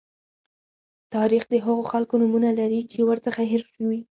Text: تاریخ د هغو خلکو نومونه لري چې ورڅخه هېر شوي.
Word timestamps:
تاریخ 1.15 1.43
د 1.49 1.55
هغو 1.65 1.83
خلکو 1.91 2.13
نومونه 2.21 2.49
لري 2.59 2.81
چې 2.91 2.99
ورڅخه 3.09 3.43
هېر 3.51 3.63
شوي. 3.73 3.99